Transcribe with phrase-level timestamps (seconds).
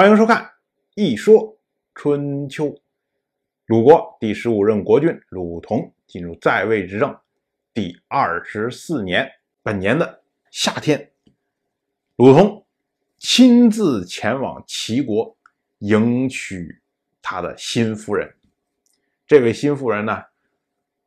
[0.00, 0.42] 欢迎收看
[0.94, 1.58] 《一说
[1.94, 2.68] 春秋》。
[3.66, 7.14] 鲁国第十五任国君鲁同进入在位执政
[7.74, 9.30] 第二十四年，
[9.62, 11.10] 本年的夏天，
[12.16, 12.64] 鲁同
[13.18, 15.36] 亲自前往齐国
[15.80, 16.80] 迎娶
[17.20, 18.34] 他的新夫人。
[19.26, 20.22] 这位新夫人呢，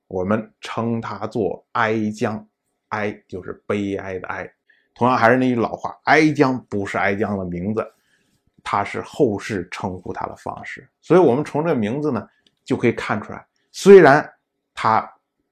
[0.05, 2.47] 我们称她做哀姜，
[2.89, 4.53] 哀就是悲哀的哀。
[4.93, 7.91] 同样还是那句老话，哀姜不是哀姜的名字。
[8.63, 12.25] 他是后世称呼他的方式，所以我们从这个名字呢
[12.63, 14.27] 就可以看出来，虽然
[14.73, 15.07] 他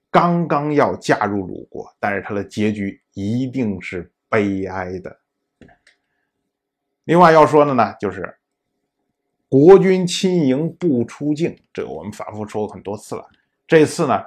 [0.10, 5.20] 刚刚要嫁入鲁国，但是他的结局一定是悲哀的。
[7.04, 8.38] 另外要说的呢，就是
[9.50, 13.30] 国君亲迎不出境，这个我们反复说过很多次了。
[13.68, 14.24] 这次呢，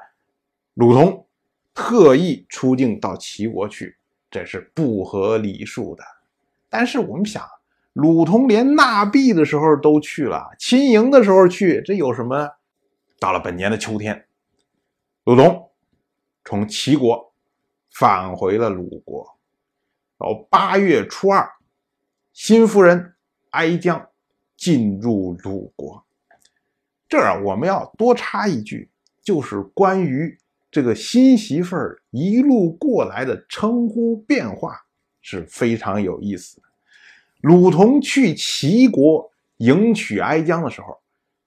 [0.74, 1.26] 鲁同
[1.72, 3.96] 特意出境到齐国去，
[4.30, 6.04] 这是不合礼数的。
[6.68, 7.42] 但是我们想。
[7.94, 12.50] 鲁同连纳币的时候都去了，亲迎的时候去，这有什么？
[13.20, 14.26] 到了本年的秋天，
[15.24, 15.70] 鲁同
[16.44, 17.32] 从齐国
[17.92, 19.38] 返回了鲁国。
[20.18, 21.48] 然后八月初二，
[22.32, 23.14] 新夫人
[23.50, 24.08] 哀姜
[24.56, 26.04] 进入鲁国。
[27.08, 28.90] 这儿我们要多插一句，
[29.22, 30.36] 就是关于
[30.68, 34.84] 这个新媳妇儿一路过来的称呼变化
[35.20, 36.66] 是非常有意思的。
[37.44, 40.98] 鲁同去齐国迎娶哀姜的时候，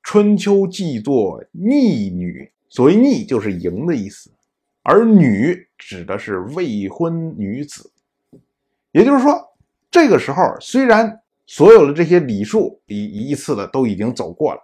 [0.03, 4.29] 春秋记作逆女，所谓逆就是迎的意思，
[4.83, 7.91] 而女指的是未婚女子。
[8.91, 9.41] 也就是说，
[9.89, 14.61] 这个时候虽然所有的这些礼数一一次的都已经走过了，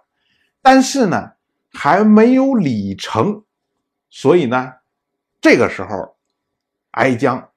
[0.62, 1.32] 但是呢
[1.72, 3.42] 还没有礼成，
[4.08, 4.72] 所以呢
[5.40, 6.14] 这个时候
[6.92, 7.50] 哀姜。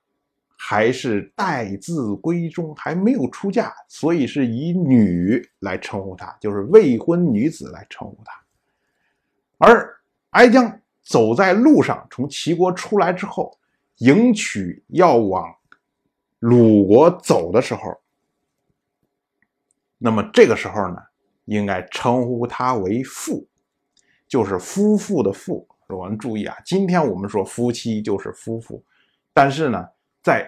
[0.59, 8.33] 还是待字闺中，还没有出嫁，所以是以女来称呼她，就是未婚女子来称呼她。
[9.59, 9.95] 而
[10.31, 13.55] 哀姜走在路上，从齐国出来之后，
[13.99, 15.55] 迎娶要往
[16.39, 17.95] 鲁国走的时候，
[19.99, 20.97] 那么这个时候呢，
[21.45, 23.47] 应该称呼他为父，
[24.27, 25.67] 就是夫妇的妇。
[25.87, 28.83] 我们注意啊，今天我们说夫妻就是夫妇，
[29.33, 29.87] 但是呢。
[30.27, 30.45] 在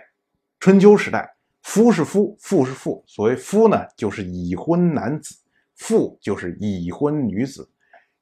[0.60, 3.02] 春秋时代，夫是夫，妇是妇。
[3.08, 5.36] 所谓夫呢，就是已婚男子；
[5.78, 7.70] 妇就是已婚女子。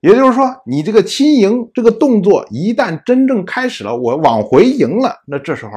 [0.01, 5.72] 也就是说，你这个亲迎这个动作一旦真正开始了，我往回迎了，那这时候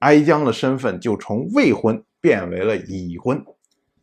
[0.00, 3.40] 哀姜的身份就从未婚变为了已婚。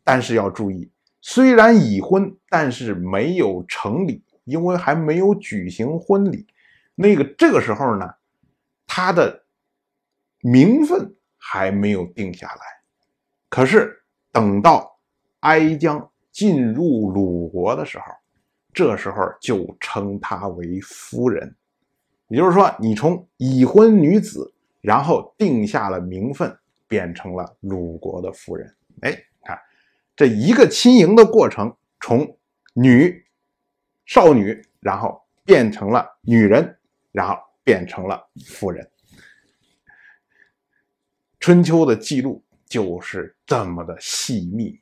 [0.06, 0.89] 但是要注意，
[1.19, 6.47] 虽然已婚，但是没有成礼，因为还没有举行婚礼。
[6.95, 8.09] 那个这个时候呢，
[8.88, 9.44] 他的。
[10.41, 12.61] 名分还没有定下来，
[13.50, 14.01] 可是
[14.31, 15.00] 等到
[15.41, 18.05] 哀姜进入鲁国的时候，
[18.73, 21.55] 这时候就称她为夫人。
[22.27, 26.56] 也就是说，你从已婚女子，然后定下了名分，
[26.88, 28.75] 变成了鲁国的夫人。
[29.01, 29.59] 哎，看
[30.16, 32.38] 这一个亲迎的过程，从
[32.73, 33.25] 女
[34.06, 36.77] 少女，然后变成了女人，
[37.11, 38.88] 然后变成了夫人。
[41.39, 44.77] 春秋的记录就是这么的细密，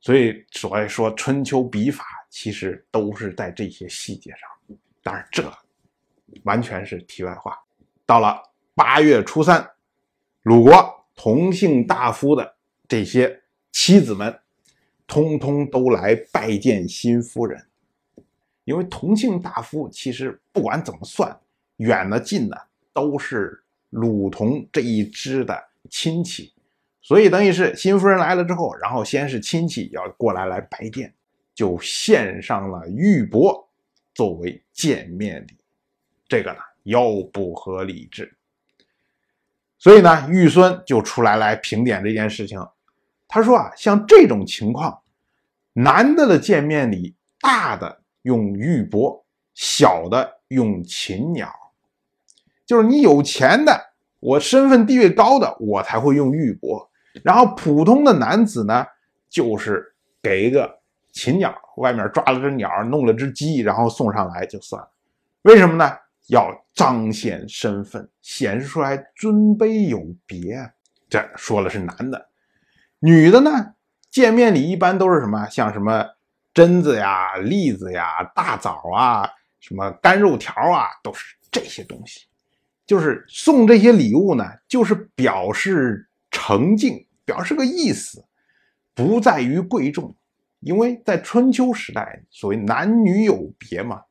[0.00, 4.76] 所以所谓说春秋笔法，其实都是在这些细节上。
[5.04, 5.50] 当然，这
[6.42, 7.56] 完全是题外话。
[8.04, 8.42] 到了
[8.74, 9.70] 八月初三，
[10.42, 12.56] 鲁国同姓大夫的
[12.88, 14.36] 这些妻子们，
[15.06, 17.64] 通通都来拜见新夫人。
[18.64, 21.40] 因为同姓大夫其实不管怎么算，
[21.76, 23.62] 远的近的都是。
[23.90, 26.52] 鲁同这一支的亲戚，
[27.02, 31.12] 所以等于是新夫人来了之后，然后先是亲戚要过来来拜见，
[31.54, 33.66] 就献上了玉帛
[34.14, 35.56] 作为见面礼。
[36.28, 38.36] 这个呢又不合理制，
[39.78, 42.64] 所以呢玉孙就出来来评点这件事情。
[43.26, 45.00] 他说啊，像这种情况，
[45.72, 49.22] 男的的见面礼，大的用玉帛，
[49.54, 51.52] 小的用禽鸟。
[52.70, 53.76] 就是你有钱的，
[54.20, 56.86] 我身份地位高的，我才会用玉帛。
[57.24, 58.86] 然后普通的男子呢，
[59.28, 59.84] 就是
[60.22, 60.78] 给一个
[61.10, 64.88] 禽鸟，外面抓了只鸟，弄了只鸡，然后送上来就算了。
[65.42, 65.90] 为什么呢？
[66.28, 70.56] 要彰显身份，显示出来尊卑有别。
[71.08, 72.28] 这说的是男的，
[73.00, 73.74] 女的呢？
[74.12, 75.44] 见面礼一般都是什么？
[75.48, 76.06] 像什么
[76.54, 79.28] 榛子呀、栗子呀、大枣啊、
[79.58, 82.26] 什么干肉条啊，都是这些东西。
[82.90, 88.24] 就是送这些礼物呢，就是表示诚敬，表示个意思，
[88.96, 90.16] 不在于贵重，
[90.58, 94.02] 因为在春秋时代，所谓男女有别嘛，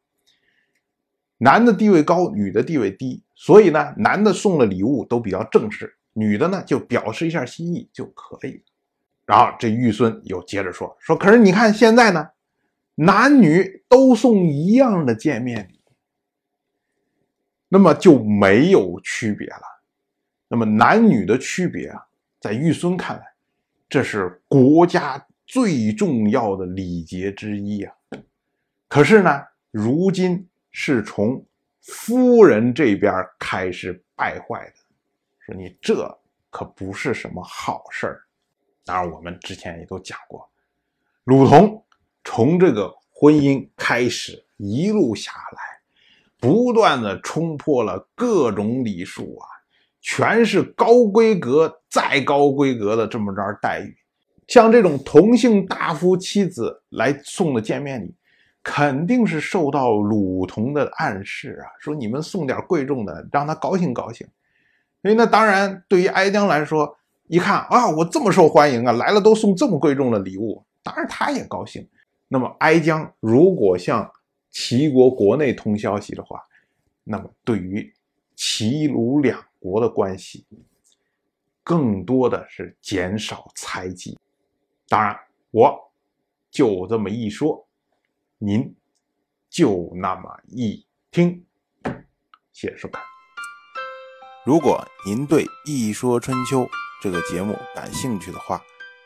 [1.40, 8.64] 男的地位高，女的地位低，所以呢，男的送了礼物都比较正式，女的呢就表示一下心意就可以。
[9.26, 12.30] 然后这玉孙又接着说说，可是你看现在呢，
[12.96, 15.79] 男女都送一样的见面礼，
[17.70, 19.62] 那么就没有区别了。
[20.48, 22.02] 那么男女的区别啊，
[22.40, 23.24] 在玉孙看来，
[23.88, 27.94] 这是国家最重要的礼节之一啊。
[28.88, 31.46] 可是呢，如今是从
[31.82, 34.74] 夫人这边开始败坏的，
[35.46, 36.20] 说你这
[36.50, 38.24] 可不是什么好事儿。
[38.84, 40.50] 当然，我们之前也都讲过，
[41.26, 41.86] 鲁同
[42.24, 45.69] 从这个婚姻开始一路下来，
[46.40, 49.48] 不断的冲破了各种礼数啊，
[50.02, 53.96] 全是高规格再高规格的这么着待遇。
[54.48, 58.16] 像这种同姓大夫妻子来送的见面礼，
[58.64, 64.28] 肯定是受到鲁同的暗示啊，说你们送点贵重的，让他高兴高兴。
[65.02, 66.96] 所以那当然，对于哀姜来说。
[67.32, 71.88] 一看啊，我这么受欢迎啊，来了都送这么贵重的礼物，当然他也高兴。
[72.28, 74.12] 那么哀姜如果向
[74.52, 76.44] 齐国国内通消息的话，
[77.04, 77.94] 那么对于
[78.36, 80.46] 齐鲁两国的关系，
[81.64, 84.18] 更多的是减少猜忌。
[84.88, 85.18] 当然，
[85.52, 85.92] 我
[86.50, 87.68] 就这么一说，
[88.38, 88.76] 您
[89.50, 91.46] 就那么一听。
[92.52, 93.02] 谢谢收看。
[94.46, 96.62] 如果您对《一说春秋》，
[97.02, 98.60] 这个节目感兴趣的话，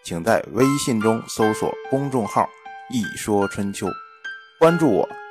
[0.03, 2.47] 请在微信中搜索公众号
[2.89, 3.87] “一说春秋”，
[4.57, 5.22] 关注我。